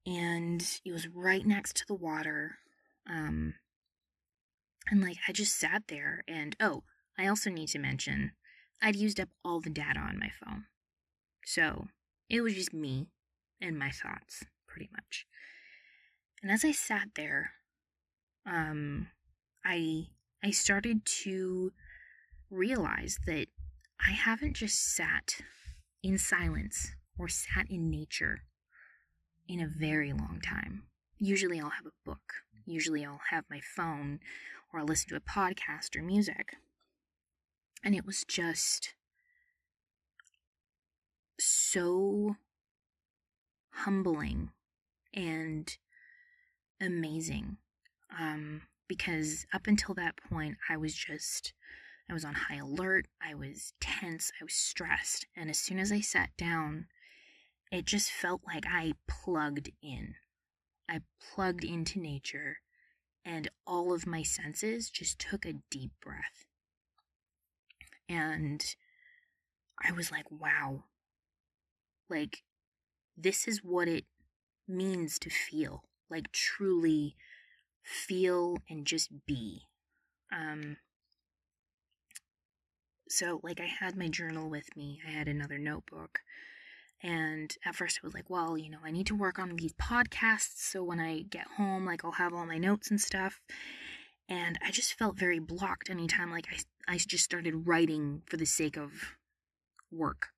And 0.07 0.62
it 0.85 0.93
was 0.93 1.09
right 1.09 1.47
next 1.47 1.77
to 1.79 1.87
the 1.87 1.95
water. 1.95 2.59
Um, 3.09 3.55
and 4.91 5.03
like 5.03 5.17
I 5.27 5.33
just 5.33 5.59
sat 5.59 5.85
there 5.88 6.25
and 6.29 6.57
oh, 6.61 6.83
I 7.19 7.27
also 7.27 7.50
need 7.50 7.69
to 7.69 7.79
mention 7.79 8.33
I'd 8.81 8.97
used 8.97 9.19
up 9.19 9.29
all 9.45 9.61
the 9.61 9.71
data 9.71 10.00
on 10.00 10.19
my 10.19 10.31
phone. 10.43 10.65
So 11.45 11.88
it 12.29 12.43
was 12.43 12.55
just 12.55 12.73
me 12.73 13.09
and 13.61 13.79
my 13.79 13.91
thoughts, 13.91 14.45
pretty 14.67 14.88
much. 14.93 15.27
And 16.42 16.50
as 16.50 16.64
I 16.64 16.73
sat 16.73 17.09
there, 17.14 17.52
um, 18.47 19.09
I 19.64 20.07
I 20.42 20.50
started 20.50 21.04
to 21.25 21.73
realize 22.50 23.18
that 23.26 23.47
I 24.07 24.12
haven't 24.12 24.54
just 24.54 24.95
sat 24.95 25.40
in 26.02 26.16
silence 26.16 26.92
or 27.18 27.28
sat 27.28 27.68
in 27.68 27.90
nature 27.90 28.42
in 29.49 29.61
a 29.61 29.66
very 29.66 30.12
long 30.12 30.40
time. 30.42 30.85
Usually 31.18 31.61
I'll 31.61 31.71
have 31.71 31.87
a 31.87 32.04
book. 32.04 32.33
Usually 32.64 33.04
I'll 33.04 33.21
have 33.30 33.45
my 33.50 33.61
phone 33.61 34.21
or 34.73 34.80
I'll 34.80 34.87
listen 34.87 35.09
to 35.09 35.16
a 35.16 35.21
podcast 35.21 35.97
or 35.97 36.02
music. 36.02 36.54
And 37.83 37.95
it 37.95 38.07
was 38.07 38.25
just 38.25 38.95
so 41.40 42.37
humbling 43.71 44.50
and 45.14 45.76
amazing. 46.80 47.56
Um, 48.18 48.62
because 48.88 49.47
up 49.52 49.66
until 49.66 49.94
that 49.94 50.14
point, 50.30 50.56
I 50.68 50.76
was 50.76 50.94
just, 50.94 51.52
I 52.08 52.14
was 52.14 52.25
on 52.25 52.35
high 52.35 52.56
alert, 52.56 53.06
I 53.23 53.35
was 53.35 53.75
tense, 53.80 54.32
I 54.40 54.44
was 54.44 54.54
stressed. 54.54 55.26
And 55.37 55.50
as 55.50 55.58
soon 55.58 55.78
as 55.78 55.92
I 55.92 56.00
sat 56.00 56.30
down, 56.38 56.87
it 57.70 57.85
just 57.85 58.11
felt 58.11 58.40
like 58.47 58.64
I 58.66 58.94
plugged 59.06 59.70
in. 59.82 60.14
I 60.88 61.02
plugged 61.35 61.64
into 61.64 62.00
nature, 62.00 62.58
and 63.25 63.50
all 63.66 63.92
of 63.92 64.06
my 64.06 64.23
senses 64.23 64.88
just 64.88 65.18
took 65.18 65.44
a 65.44 65.61
deep 65.70 65.92
breath. 66.02 66.47
And 68.08 68.64
I 69.85 69.92
was 69.92 70.11
like, 70.11 70.30
wow. 70.30 70.85
Like, 72.08 72.42
this 73.18 73.47
is 73.47 73.62
what 73.62 73.87
it 73.87 74.06
means 74.66 75.18
to 75.18 75.28
feel. 75.28 75.85
Like, 76.11 76.33
truly 76.33 77.17
feel 77.83 78.59
and 78.69 78.87
just 78.87 79.11
be. 79.27 79.62
Um, 80.33 80.77
so, 83.09 83.41
like, 83.43 83.61
I 83.61 83.67
had 83.67 83.97
my 83.97 84.09
journal 84.09 84.50
with 84.50 84.77
me, 84.77 85.00
I 85.07 85.11
had 85.11 85.29
another 85.29 85.59
notebook. 85.59 86.21
And 87.03 87.55
at 87.65 87.77
first, 87.77 88.00
I 88.03 88.07
was 88.07 88.15
like, 88.15 88.29
well, 88.29 88.59
you 88.59 88.69
know, 88.71 88.79
I 88.85 88.91
need 88.91 89.07
to 89.07 89.17
work 89.17 89.38
on 89.38 89.55
these 89.57 89.73
podcasts. 89.75 90.57
So 90.57 90.83
when 90.83 90.99
I 90.99 91.23
get 91.23 91.47
home, 91.57 91.87
like, 91.87 92.05
I'll 92.05 92.12
have 92.12 92.35
all 92.35 92.45
my 92.45 92.59
notes 92.59 92.91
and 92.91 93.00
stuff. 93.00 93.41
And 94.29 94.59
I 94.62 94.71
just 94.73 94.95
felt 94.95 95.17
very 95.19 95.38
blocked 95.38 95.91
anytime, 95.91 96.31
like, 96.31 96.47
I, 96.53 96.93
I 96.93 96.99
just 96.99 97.25
started 97.25 97.67
writing 97.67 98.23
for 98.27 98.37
the 98.37 98.45
sake 98.45 98.77
of 98.77 98.91
work. 99.91 100.29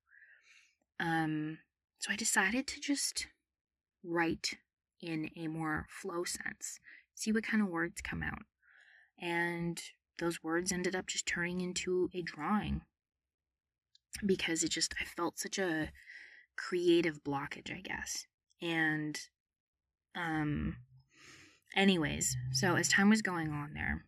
Um, 0.99 1.57
so 1.99 2.11
I 2.11 2.15
decided 2.15 2.67
to 2.67 2.79
just 2.79 3.27
write 4.03 4.55
in 5.01 5.29
a 5.35 5.47
more 5.47 5.85
flow 5.89 6.23
sense, 6.23 6.79
see 7.15 7.31
what 7.31 7.43
kind 7.43 7.61
of 7.61 7.69
words 7.69 8.01
come 8.01 8.23
out. 8.23 8.43
And 9.19 9.81
those 10.19 10.43
words 10.43 10.71
ended 10.71 10.95
up 10.95 11.07
just 11.07 11.25
turning 11.25 11.61
into 11.61 12.09
a 12.13 12.21
drawing 12.21 12.81
because 14.25 14.63
it 14.63 14.69
just, 14.69 14.93
I 15.01 15.05
felt 15.05 15.39
such 15.39 15.57
a 15.57 15.91
creative 16.55 17.23
blockage, 17.23 17.75
I 17.75 17.81
guess. 17.81 18.25
And, 18.61 19.19
um, 20.15 20.77
anyways, 21.75 22.37
so 22.51 22.75
as 22.75 22.87
time 22.87 23.09
was 23.09 23.21
going 23.21 23.51
on 23.51 23.73
there, 23.73 24.03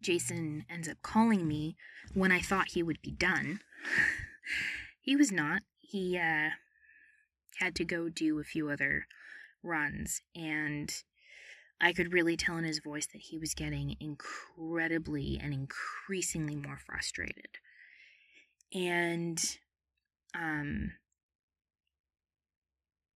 Jason 0.00 0.64
ends 0.70 0.88
up 0.88 0.98
calling 1.02 1.46
me 1.46 1.76
when 2.14 2.32
I 2.32 2.40
thought 2.40 2.68
he 2.68 2.82
would 2.82 3.00
be 3.02 3.10
done. 3.10 3.60
he 5.00 5.16
was 5.16 5.32
not. 5.32 5.62
He, 5.78 6.18
uh, 6.18 6.50
had 7.58 7.74
to 7.74 7.84
go 7.84 8.08
do 8.08 8.38
a 8.38 8.44
few 8.44 8.70
other 8.70 9.06
runs, 9.62 10.20
and 10.34 10.92
I 11.80 11.92
could 11.92 12.12
really 12.12 12.36
tell 12.36 12.56
in 12.56 12.64
his 12.64 12.80
voice 12.80 13.06
that 13.12 13.22
he 13.22 13.38
was 13.38 13.54
getting 13.54 13.96
incredibly 14.00 15.38
and 15.40 15.54
increasingly 15.54 16.56
more 16.56 16.78
frustrated. 16.84 17.58
And 18.74 19.40
um 20.34 20.92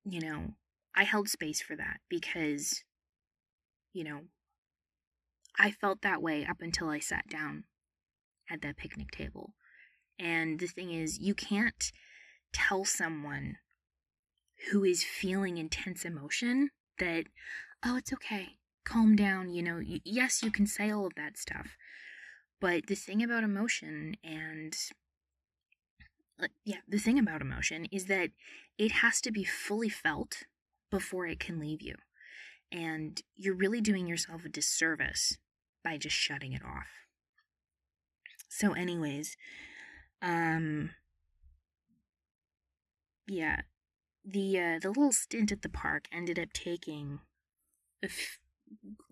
you 0.04 0.20
know, 0.20 0.54
I 0.96 1.04
held 1.04 1.28
space 1.28 1.60
for 1.60 1.76
that 1.76 1.98
because 2.08 2.82
you 3.92 4.04
know, 4.04 4.20
I 5.58 5.70
felt 5.70 6.02
that 6.02 6.22
way 6.22 6.46
up 6.46 6.58
until 6.60 6.88
I 6.88 6.98
sat 6.98 7.28
down 7.28 7.64
at 8.50 8.62
that 8.62 8.76
picnic 8.76 9.10
table. 9.10 9.54
And 10.18 10.58
the 10.58 10.66
thing 10.66 10.92
is, 10.92 11.18
you 11.18 11.34
can't 11.34 11.92
tell 12.52 12.84
someone 12.84 13.56
who 14.70 14.84
is 14.84 15.04
feeling 15.04 15.58
intense 15.58 16.04
emotion 16.04 16.70
that, 16.98 17.24
oh, 17.84 17.96
it's 17.96 18.12
okay, 18.12 18.56
calm 18.84 19.16
down, 19.16 19.48
you 19.48 19.62
know, 19.62 19.80
yes, 20.04 20.42
you 20.42 20.50
can 20.50 20.66
say 20.66 20.90
all 20.90 21.06
of 21.06 21.14
that 21.16 21.36
stuff. 21.36 21.76
But 22.60 22.86
the 22.86 22.94
thing 22.94 23.22
about 23.22 23.42
emotion 23.44 24.16
and 24.22 24.76
yeah, 26.64 26.78
the 26.88 26.98
thing 26.98 27.18
about 27.18 27.40
emotion 27.40 27.86
is 27.92 28.06
that 28.06 28.30
it 28.78 28.92
has 28.92 29.20
to 29.22 29.30
be 29.30 29.44
fully 29.44 29.88
felt 29.88 30.44
before 30.90 31.26
it 31.26 31.40
can 31.40 31.58
leave 31.58 31.82
you. 31.82 31.96
And 32.70 33.20
you're 33.36 33.54
really 33.54 33.80
doing 33.80 34.06
yourself 34.06 34.44
a 34.44 34.48
disservice 34.48 35.38
by 35.84 35.98
just 35.98 36.16
shutting 36.16 36.52
it 36.52 36.62
off. 36.64 36.88
So 38.48 38.72
anyways, 38.72 39.36
um 40.20 40.90
yeah, 43.26 43.62
the 44.24 44.58
uh, 44.58 44.78
the 44.80 44.88
little 44.88 45.12
stint 45.12 45.52
at 45.52 45.62
the 45.62 45.68
park 45.68 46.06
ended 46.12 46.38
up 46.38 46.52
taking 46.52 47.20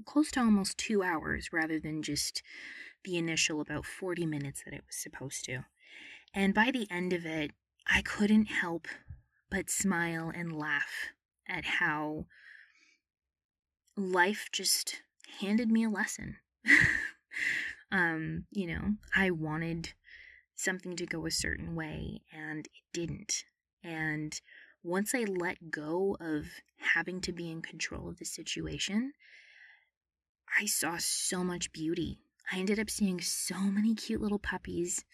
close 0.04 0.30
to 0.32 0.40
almost 0.40 0.78
2 0.78 1.02
hours 1.02 1.52
rather 1.52 1.78
than 1.78 2.02
just 2.02 2.42
the 3.04 3.16
initial 3.16 3.60
about 3.60 3.84
40 3.84 4.26
minutes 4.26 4.62
that 4.64 4.74
it 4.74 4.84
was 4.86 4.96
supposed 4.96 5.44
to. 5.44 5.64
And 6.34 6.54
by 6.54 6.70
the 6.70 6.86
end 6.90 7.12
of 7.12 7.26
it, 7.26 7.52
I 7.86 8.02
couldn't 8.02 8.46
help 8.46 8.86
but 9.50 9.70
smile 9.70 10.30
and 10.34 10.56
laugh 10.56 11.08
at 11.48 11.64
how 11.64 12.26
life 13.96 14.48
just 14.52 15.02
handed 15.40 15.70
me 15.70 15.84
a 15.84 15.90
lesson. 15.90 16.36
um, 17.92 18.44
you 18.50 18.66
know, 18.66 18.94
I 19.14 19.30
wanted 19.30 19.92
something 20.54 20.94
to 20.96 21.06
go 21.06 21.26
a 21.26 21.30
certain 21.30 21.74
way 21.74 22.20
and 22.32 22.66
it 22.66 22.82
didn't. 22.92 23.44
And 23.82 24.38
once 24.82 25.14
I 25.14 25.24
let 25.24 25.70
go 25.70 26.16
of 26.20 26.46
having 26.78 27.20
to 27.22 27.32
be 27.32 27.50
in 27.50 27.62
control 27.62 28.08
of 28.08 28.18
the 28.18 28.24
situation, 28.24 29.12
I 30.58 30.66
saw 30.66 30.96
so 30.98 31.44
much 31.44 31.72
beauty. 31.72 32.18
I 32.52 32.58
ended 32.58 32.78
up 32.78 32.90
seeing 32.90 33.20
so 33.20 33.56
many 33.58 33.94
cute 33.94 34.20
little 34.20 34.38
puppies 34.38 35.04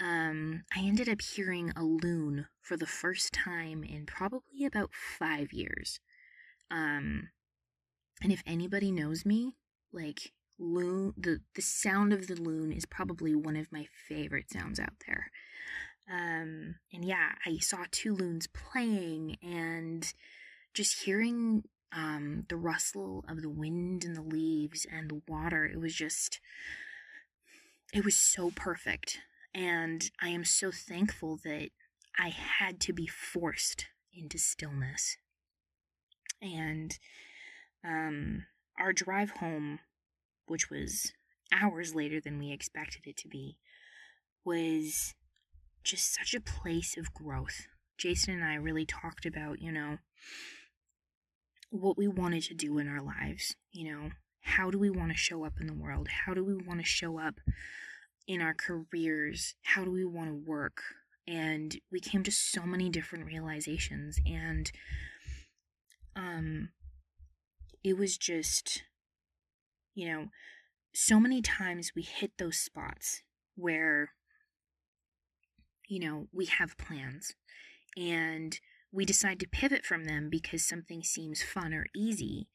um, 0.00 0.62
I 0.74 0.80
ended 0.80 1.08
up 1.08 1.20
hearing 1.20 1.72
a 1.74 1.82
loon 1.82 2.46
for 2.60 2.76
the 2.76 2.86
first 2.86 3.32
time 3.32 3.82
in 3.82 4.06
probably 4.06 4.64
about 4.64 4.90
five 4.94 5.52
years. 5.52 5.98
Um, 6.70 7.30
and 8.22 8.32
if 8.32 8.42
anybody 8.46 8.92
knows 8.92 9.26
me, 9.26 9.56
like 9.92 10.32
loon, 10.58 11.14
the 11.16 11.40
the 11.54 11.62
sound 11.62 12.12
of 12.12 12.26
the 12.26 12.36
loon 12.36 12.72
is 12.72 12.84
probably 12.84 13.34
one 13.34 13.56
of 13.56 13.72
my 13.72 13.86
favorite 14.08 14.50
sounds 14.50 14.78
out 14.78 15.02
there. 15.06 15.30
Um, 16.10 16.76
and 16.92 17.04
yeah, 17.04 17.32
I 17.44 17.58
saw 17.58 17.84
two 17.90 18.14
loons 18.14 18.46
playing, 18.46 19.36
and 19.42 20.10
just 20.74 21.02
hearing 21.04 21.64
um 21.90 22.44
the 22.48 22.56
rustle 22.56 23.24
of 23.28 23.40
the 23.40 23.48
wind 23.48 24.04
and 24.04 24.14
the 24.14 24.22
leaves 24.22 24.86
and 24.90 25.10
the 25.10 25.22
water. 25.26 25.64
It 25.64 25.80
was 25.80 25.94
just, 25.94 26.40
it 27.92 28.04
was 28.04 28.16
so 28.16 28.50
perfect. 28.54 29.18
And 29.54 30.10
I 30.20 30.28
am 30.28 30.44
so 30.44 30.70
thankful 30.70 31.38
that 31.44 31.70
I 32.18 32.28
had 32.28 32.80
to 32.80 32.92
be 32.92 33.06
forced 33.06 33.86
into 34.12 34.38
stillness. 34.38 35.16
And 36.42 36.98
um, 37.84 38.44
our 38.78 38.92
drive 38.92 39.30
home, 39.30 39.80
which 40.46 40.70
was 40.70 41.12
hours 41.52 41.94
later 41.94 42.20
than 42.20 42.38
we 42.38 42.52
expected 42.52 43.06
it 43.06 43.16
to 43.18 43.28
be, 43.28 43.56
was 44.44 45.14
just 45.84 46.14
such 46.14 46.34
a 46.34 46.40
place 46.40 46.96
of 46.96 47.14
growth. 47.14 47.66
Jason 47.96 48.34
and 48.34 48.44
I 48.44 48.54
really 48.54 48.86
talked 48.86 49.26
about, 49.26 49.60
you 49.60 49.72
know, 49.72 49.98
what 51.70 51.98
we 51.98 52.06
wanted 52.06 52.42
to 52.44 52.54
do 52.54 52.78
in 52.78 52.88
our 52.88 53.02
lives. 53.02 53.56
You 53.72 53.92
know, 53.92 54.10
how 54.42 54.70
do 54.70 54.78
we 54.78 54.90
want 54.90 55.10
to 55.10 55.16
show 55.16 55.44
up 55.44 55.54
in 55.60 55.66
the 55.66 55.74
world? 55.74 56.08
How 56.08 56.34
do 56.34 56.44
we 56.44 56.54
want 56.54 56.80
to 56.80 56.86
show 56.86 57.18
up 57.18 57.34
in 58.26 58.40
our 58.40 58.54
careers? 58.54 59.54
How 59.62 59.84
do 59.84 59.90
we 59.90 60.04
want 60.04 60.28
to 60.28 60.50
work? 60.50 60.82
And 61.26 61.76
we 61.92 62.00
came 62.00 62.22
to 62.22 62.32
so 62.32 62.62
many 62.62 62.88
different 62.88 63.26
realizations. 63.26 64.18
And 64.26 64.70
um, 66.16 66.70
it 67.84 67.98
was 67.98 68.16
just, 68.16 68.82
you 69.94 70.08
know, 70.08 70.26
so 70.94 71.20
many 71.20 71.42
times 71.42 71.92
we 71.94 72.02
hit 72.02 72.32
those 72.38 72.56
spots 72.56 73.22
where, 73.56 74.12
you 75.88 76.00
know, 76.00 76.28
we 76.32 76.46
have 76.46 76.76
plans 76.76 77.34
and 77.96 78.60
we 78.92 79.04
decide 79.04 79.40
to 79.40 79.48
pivot 79.48 79.84
from 79.84 80.04
them 80.04 80.28
because 80.30 80.64
something 80.64 81.02
seems 81.02 81.42
fun 81.42 81.72
or 81.74 81.86
easy. 81.96 82.48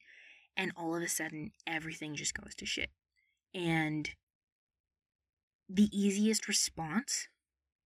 And 0.56 0.72
all 0.76 0.96
of 0.96 1.02
a 1.02 1.08
sudden, 1.08 1.50
everything 1.66 2.14
just 2.14 2.34
goes 2.34 2.54
to 2.56 2.66
shit. 2.66 2.90
And 3.52 4.10
the 5.68 5.88
easiest 5.92 6.48
response 6.48 7.28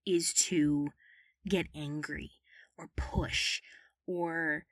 is 0.05 0.33
to 0.33 0.89
get 1.47 1.67
angry 1.75 2.31
or 2.77 2.89
push 2.95 3.61
or, 4.05 4.65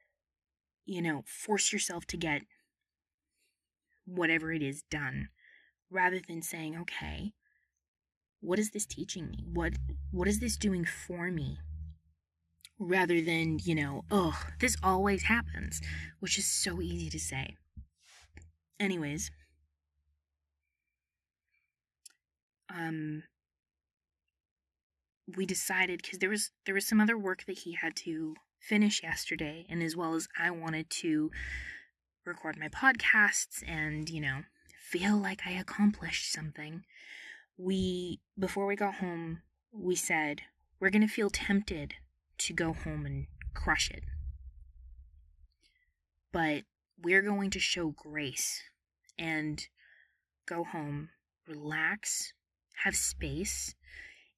you 0.86 1.01
know, 1.01 1.24
force 1.25 1.74
yourself 1.74 2.05
to 2.07 2.17
get 2.17 2.43
whatever 4.05 4.51
it 4.51 4.62
is 4.62 4.84
done 4.84 5.29
rather 5.89 6.19
than 6.27 6.41
saying, 6.41 6.77
okay, 6.77 7.34
what 8.41 8.60
is 8.60 8.72
this 8.72 8.86
teaching 8.86 9.29
me? 9.29 9.46
What 9.53 9.74
what 10.12 10.27
is 10.27 10.39
this 10.39 10.58
doing 10.58 10.86
for 10.86 11.32
me? 11.32 11.60
Rather 12.79 13.22
than, 13.22 13.60
you 13.63 13.74
know, 13.74 14.03
oh, 14.12 14.39
this 14.60 14.77
always 14.84 15.24
happens, 15.24 15.82
which 16.20 16.38
is 16.38 16.46
so 16.46 16.82
easy 16.82 17.10
to 17.10 17.20
say. 17.20 17.56
Anyways, 18.79 19.32
um 22.70 23.24
we 25.36 25.46
decided 25.46 26.03
cuz 26.03 26.20
there 26.20 26.29
was 26.29 26.51
there 26.65 26.75
was 26.75 26.88
some 26.88 27.01
other 27.01 27.17
work 27.17 27.46
that 27.46 27.60
he 27.60 27.74
had 27.74 27.96
to 27.96 28.36
finish 28.60 29.03
yesterday 29.03 29.65
and 29.70 29.82
as 29.84 29.96
well 29.96 30.15
as 30.15 30.27
I 30.38 30.51
wanted 30.51 30.89
to 31.01 31.32
record 32.25 32.58
my 32.58 32.67
podcasts 32.70 33.63
and, 33.67 34.10
you 34.10 34.22
know, 34.22 34.44
feel 34.77 35.17
like 35.17 35.41
I 35.46 35.51
accomplished 35.51 36.32
something. 36.32 36.86
We, 37.58 38.20
before 38.38 38.66
we 38.66 38.76
got 38.76 38.96
home, 38.96 39.42
we 39.72 39.96
said, 39.96 40.42
we're 40.80 40.92
going 40.92 41.08
to 41.08 41.14
feel 41.14 41.30
tempted 41.30 41.96
to 42.40 42.54
go 42.54 42.74
home 42.74 43.06
and 43.06 43.28
crush 43.54 43.90
it. 43.90 44.04
But 46.32 46.64
we're 47.02 47.24
going 47.24 47.50
to 47.52 47.60
show 47.60 47.90
grace 47.90 48.62
and 49.18 49.68
go 50.46 50.64
home, 50.64 51.10
relax, 51.48 52.34
have 52.84 52.96
space, 52.96 53.74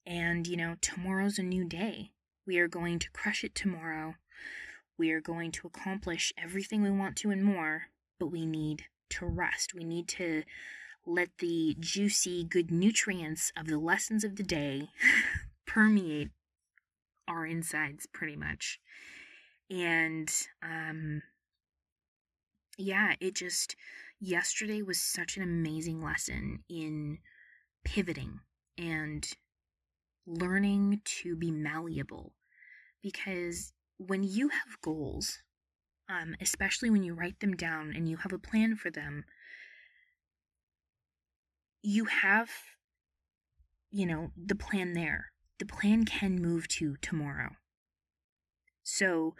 and, 0.05 0.47
you 0.47 0.55
know, 0.55 0.75
tomorrow's 0.79 1.37
a 1.37 1.43
new 1.43 1.65
day. 1.65 2.11
We 2.47 2.57
are 2.59 2.67
going 2.67 2.99
to 2.99 3.11
crush 3.11 3.43
it 3.43 3.53
tomorrow. 3.53 4.15
We 4.97 5.11
are 5.11 5.21
going 5.21 5.51
to 5.53 5.67
accomplish 5.67 6.33
everything 6.37 6.81
we 6.81 6.91
want 6.91 7.15
to 7.17 7.31
and 7.31 7.43
more, 7.43 7.83
but 8.17 8.27
we 8.27 8.45
need 8.45 8.85
to 9.09 9.25
rest. 9.25 9.73
We 9.73 9.83
need 9.83 10.07
to 10.09 10.43
let 11.09 11.29
the 11.39 11.75
juicy, 11.79 12.43
good 12.43 12.69
nutrients 12.71 13.51
of 13.57 13.67
the 13.67 13.79
lessons 13.79 14.23
of 14.23 14.35
the 14.35 14.43
day 14.43 14.89
permeate 15.65 16.29
our 17.27 17.45
insides 17.45 18.05
pretty 18.05 18.35
much. 18.35 18.79
And 19.69 20.31
um 20.61 21.23
yeah, 22.77 23.15
it 23.19 23.35
just 23.35 23.75
yesterday 24.19 24.81
was 24.81 24.99
such 24.99 25.35
an 25.35 25.43
amazing 25.43 26.01
lesson 26.01 26.63
in 26.69 27.17
pivoting 27.83 28.39
and 28.77 29.27
learning 30.25 31.01
to 31.03 31.35
be 31.35 31.51
malleable 31.51 32.33
because 33.01 33.73
when 33.97 34.23
you 34.23 34.49
have 34.49 34.81
goals 34.81 35.41
um, 36.09 36.35
especially 36.41 36.89
when 36.89 37.03
you 37.03 37.13
write 37.13 37.39
them 37.39 37.55
down 37.55 37.93
and 37.95 38.09
you 38.09 38.17
have 38.17 38.33
a 38.33 38.39
plan 38.39 38.75
for 38.75 38.89
them, 38.89 39.25
you 41.81 42.05
have, 42.05 42.49
you 43.89 44.05
know, 44.05 44.31
the 44.37 44.55
plan 44.55 44.93
there. 44.93 45.31
The 45.59 45.65
plan 45.65 46.05
can 46.05 46.41
move 46.41 46.67
to 46.69 46.95
tomorrow. 47.01 47.51
So, 48.83 49.35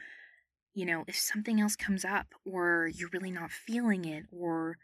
you 0.74 0.86
know, 0.86 1.06
if 1.08 1.18
something 1.18 1.60
else 1.60 1.76
comes 1.76 2.04
up 2.04 2.28
or 2.46 2.90
you're 2.94 3.10
really 3.12 3.32
not 3.32 3.52
feeling 3.52 4.06
it 4.06 4.26
or 4.32 4.78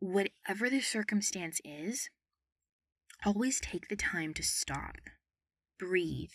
whatever 0.00 0.68
the 0.68 0.80
circumstance 0.80 1.60
is, 1.64 2.10
always 3.24 3.60
take 3.60 3.88
the 3.88 3.96
time 3.96 4.34
to 4.34 4.42
stop, 4.42 4.96
breathe, 5.78 6.30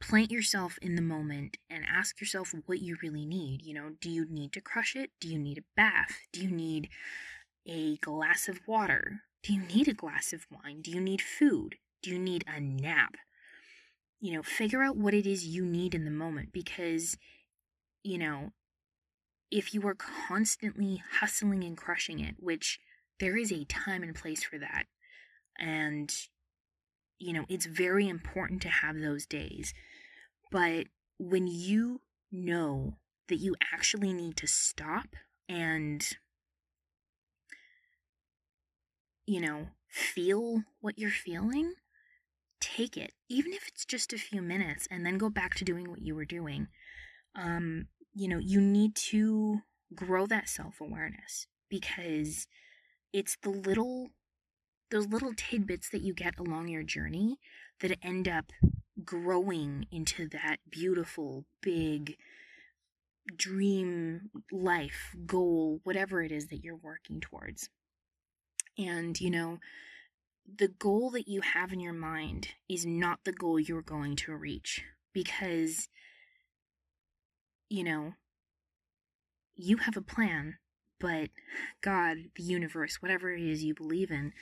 plant 0.00 0.30
yourself 0.30 0.78
in 0.82 0.94
the 0.94 1.02
moment 1.02 1.56
and 1.70 1.84
ask 1.90 2.20
yourself 2.20 2.54
what 2.66 2.80
you 2.80 2.96
really 3.02 3.26
need. 3.26 3.62
You 3.62 3.74
know, 3.74 3.90
do 4.00 4.10
you 4.10 4.26
need 4.28 4.52
to 4.52 4.60
crush 4.60 4.94
it? 4.94 5.10
Do 5.20 5.28
you 5.28 5.38
need 5.38 5.58
a 5.58 5.64
bath? 5.76 6.18
Do 6.32 6.42
you 6.42 6.50
need 6.50 6.88
a 7.66 7.96
glass 7.98 8.48
of 8.48 8.60
water? 8.66 9.22
Do 9.42 9.52
you 9.52 9.60
need 9.60 9.88
a 9.88 9.94
glass 9.94 10.32
of 10.32 10.46
wine? 10.50 10.80
Do 10.82 10.90
you 10.90 11.00
need 11.00 11.20
food? 11.20 11.76
Do 12.02 12.10
you 12.10 12.18
need 12.18 12.44
a 12.46 12.60
nap? 12.60 13.16
You 14.20 14.34
know, 14.34 14.42
figure 14.42 14.82
out 14.82 14.96
what 14.96 15.14
it 15.14 15.26
is 15.26 15.46
you 15.46 15.64
need 15.64 15.94
in 15.94 16.04
the 16.04 16.10
moment 16.10 16.52
because, 16.52 17.16
you 18.02 18.18
know, 18.18 18.52
if 19.50 19.74
you 19.74 19.86
are 19.86 19.94
constantly 19.94 21.02
hustling 21.20 21.62
and 21.62 21.76
crushing 21.76 22.20
it, 22.20 22.36
which 22.38 22.80
there 23.20 23.36
is 23.36 23.52
a 23.52 23.64
time 23.64 24.02
and 24.02 24.14
place 24.14 24.42
for 24.42 24.58
that, 24.58 24.86
and 25.58 26.12
you 27.18 27.32
know, 27.32 27.44
it's 27.48 27.66
very 27.66 28.08
important 28.08 28.60
to 28.62 28.68
have 28.68 28.98
those 28.98 29.26
days. 29.26 29.72
But 30.50 30.86
when 31.18 31.46
you 31.46 32.00
know 32.30 32.98
that 33.28 33.36
you 33.36 33.54
actually 33.72 34.12
need 34.12 34.36
to 34.38 34.46
stop 34.46 35.16
and, 35.48 36.06
you 39.26 39.40
know, 39.40 39.68
feel 39.88 40.62
what 40.80 40.98
you're 40.98 41.10
feeling, 41.10 41.74
take 42.60 42.96
it, 42.96 43.12
even 43.28 43.52
if 43.52 43.68
it's 43.68 43.84
just 43.84 44.12
a 44.12 44.18
few 44.18 44.42
minutes, 44.42 44.86
and 44.90 45.04
then 45.04 45.18
go 45.18 45.30
back 45.30 45.54
to 45.56 45.64
doing 45.64 45.90
what 45.90 46.02
you 46.02 46.14
were 46.14 46.24
doing. 46.24 46.68
Um, 47.34 47.88
you 48.14 48.28
know, 48.28 48.38
you 48.38 48.60
need 48.60 48.94
to 48.96 49.60
grow 49.94 50.26
that 50.26 50.48
self 50.48 50.80
awareness 50.80 51.46
because 51.68 52.46
it's 53.12 53.36
the 53.42 53.50
little 53.50 54.10
those 54.90 55.06
little 55.08 55.32
tidbits 55.36 55.88
that 55.90 56.02
you 56.02 56.14
get 56.14 56.38
along 56.38 56.68
your 56.68 56.82
journey 56.82 57.38
that 57.80 57.98
end 58.02 58.28
up 58.28 58.52
growing 59.04 59.86
into 59.90 60.28
that 60.28 60.58
beautiful, 60.70 61.44
big 61.60 62.16
dream 63.34 64.30
life, 64.52 65.16
goal, 65.26 65.80
whatever 65.84 66.22
it 66.22 66.30
is 66.30 66.48
that 66.48 66.62
you're 66.62 66.76
working 66.76 67.20
towards. 67.20 67.68
And, 68.76 69.20
you 69.20 69.30
know, 69.30 69.58
the 70.46 70.68
goal 70.68 71.10
that 71.10 71.28
you 71.28 71.40
have 71.40 71.72
in 71.72 71.80
your 71.80 71.92
mind 71.92 72.48
is 72.68 72.84
not 72.84 73.20
the 73.24 73.32
goal 73.32 73.58
you're 73.58 73.82
going 73.82 74.16
to 74.16 74.34
reach 74.34 74.82
because, 75.12 75.88
you 77.68 77.84
know, 77.84 78.14
you 79.56 79.78
have 79.78 79.96
a 79.96 80.02
plan, 80.02 80.58
but 80.98 81.30
God, 81.80 82.16
the 82.36 82.42
universe, 82.42 83.00
whatever 83.00 83.32
it 83.32 83.42
is 83.42 83.62
you 83.62 83.74
believe 83.74 84.10
in, 84.10 84.32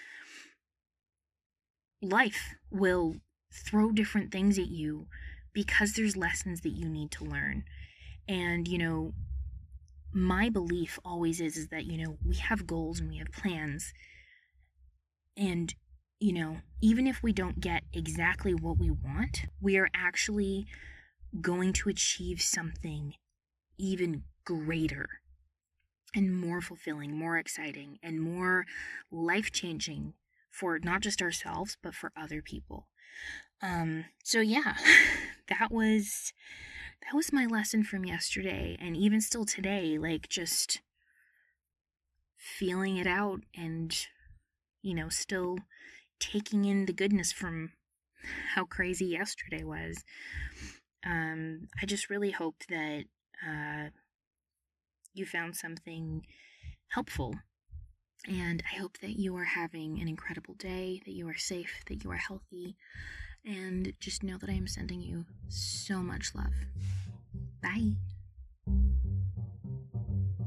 life 2.00 2.54
will 2.70 3.16
throw 3.52 3.92
different 3.92 4.32
things 4.32 4.58
at 4.58 4.68
you 4.68 5.06
because 5.52 5.92
there's 5.92 6.16
lessons 6.16 6.62
that 6.62 6.70
you 6.70 6.88
need 6.88 7.10
to 7.12 7.24
learn. 7.24 7.64
And, 8.26 8.66
you 8.66 8.78
know, 8.78 9.12
my 10.12 10.48
belief 10.48 10.98
always 11.04 11.40
is 11.40 11.56
is 11.56 11.68
that, 11.68 11.86
you 11.86 12.02
know, 12.02 12.16
we 12.24 12.36
have 12.36 12.66
goals 12.66 13.00
and 13.00 13.10
we 13.10 13.18
have 13.18 13.32
plans. 13.32 13.92
And, 15.36 15.74
you 16.20 16.32
know, 16.32 16.58
even 16.80 17.06
if 17.06 17.22
we 17.22 17.32
don't 17.32 17.60
get 17.60 17.84
exactly 17.92 18.54
what 18.54 18.78
we 18.78 18.90
want, 18.90 19.46
we 19.60 19.76
are 19.76 19.88
actually 19.94 20.66
going 21.40 21.72
to 21.72 21.88
achieve 21.88 22.42
something 22.42 23.14
even 23.78 24.24
greater 24.44 25.08
and 26.14 26.38
more 26.38 26.60
fulfilling, 26.60 27.16
more 27.16 27.38
exciting, 27.38 27.98
and 28.02 28.20
more 28.20 28.66
life 29.10 29.50
changing 29.50 30.14
for 30.50 30.78
not 30.78 31.00
just 31.00 31.22
ourselves, 31.22 31.78
but 31.82 31.94
for 31.94 32.12
other 32.16 32.42
people. 32.42 32.88
Um, 33.62 34.04
so 34.22 34.40
yeah, 34.40 34.76
that 35.48 35.70
was 35.70 36.32
that 37.02 37.16
was 37.16 37.32
my 37.32 37.46
lesson 37.46 37.82
from 37.82 38.04
yesterday 38.04 38.76
and 38.80 38.96
even 38.96 39.20
still 39.20 39.44
today, 39.44 39.98
like 39.98 40.28
just 40.28 40.80
feeling 42.36 42.96
it 42.96 43.06
out 43.06 43.40
and 43.56 44.06
you 44.82 44.94
know, 44.94 45.08
still 45.08 45.58
taking 46.20 46.64
in 46.64 46.86
the 46.86 46.92
goodness 46.92 47.32
from 47.32 47.72
how 48.54 48.64
crazy 48.64 49.06
yesterday 49.06 49.64
was. 49.64 50.04
Um, 51.04 51.68
I 51.80 51.86
just 51.86 52.10
really 52.10 52.30
hope 52.30 52.56
that 52.68 53.04
uh, 53.46 53.88
you 55.14 55.26
found 55.26 55.56
something 55.56 56.26
helpful. 56.88 57.34
And 58.28 58.62
I 58.72 58.78
hope 58.78 58.98
that 58.98 59.18
you 59.18 59.36
are 59.36 59.44
having 59.44 60.00
an 60.00 60.06
incredible 60.06 60.54
day, 60.54 61.02
that 61.04 61.12
you 61.12 61.28
are 61.28 61.36
safe, 61.36 61.82
that 61.88 62.04
you 62.04 62.10
are 62.12 62.16
healthy, 62.16 62.76
and 63.44 63.92
just 63.98 64.22
know 64.22 64.38
that 64.38 64.48
I 64.48 64.54
am 64.54 64.68
sending 64.68 65.00
you 65.00 65.24
so 65.48 65.98
much 65.98 66.32
love. 66.34 66.54
Bye. 67.60 67.96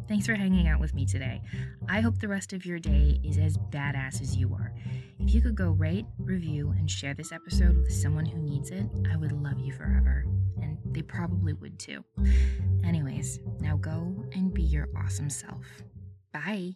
Thanks 0.08 0.26
for 0.28 0.36
hanging 0.36 0.68
out 0.68 0.80
with 0.80 0.94
me 0.94 1.06
today. 1.06 1.42
I 1.90 2.02
hope 2.02 2.20
the 2.20 2.28
rest 2.28 2.54
of 2.54 2.66
your 2.66 2.80
day 2.80 3.20
is 3.24 3.38
as 3.38 3.58
badass 3.58 4.22
as 4.22 4.36
you 4.36 4.54
are. 4.54 4.72
If 5.20 5.34
you 5.34 5.42
could 5.42 5.56
go 5.56 5.72
rate, 5.72 6.06
review, 6.20 6.74
and 6.78 6.90
share 6.90 7.14
this 7.14 7.32
episode 7.32 7.78
with 7.78 7.94
someone 7.94 8.26
who 8.26 8.38
needs 8.38 8.70
it, 8.70 8.86
I 9.12 9.18
would 9.18 9.32
love 9.32 9.60
you 9.60 9.74
forever. 9.74 10.26
And 10.62 10.78
they 10.92 11.02
probably 11.02 11.54
would 11.54 11.80
too. 11.80 12.04
Anyways, 12.84 13.40
now 13.60 13.78
go 13.78 14.24
and 14.34 14.54
be 14.54 14.64
your 14.64 14.90
awesome 14.96 15.30
self. 15.30 15.66
Bye. 16.32 16.76